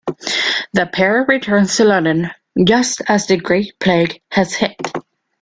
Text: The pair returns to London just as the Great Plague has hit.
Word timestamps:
The 0.73 0.87
pair 0.91 1.25
returns 1.27 1.75
to 1.77 1.83
London 1.83 2.31
just 2.63 3.03
as 3.07 3.27
the 3.27 3.37
Great 3.37 3.73
Plague 3.79 4.19
has 4.31 4.51
hit. 4.55 4.75